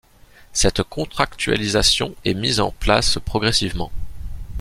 [0.51, 3.91] Cette contractualisation est mise en place progressivement.